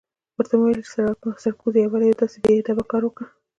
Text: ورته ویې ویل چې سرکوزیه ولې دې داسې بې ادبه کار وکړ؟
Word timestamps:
ورته 0.37 0.55
ویې 0.57 0.63
ویل 0.75 0.81
چې 1.35 1.41
سرکوزیه 1.43 1.87
ولې 1.89 2.05
دې 2.09 2.15
داسې 2.21 2.37
بې 2.43 2.51
ادبه 2.59 2.83
کار 2.91 3.01
وکړ؟ 3.05 3.25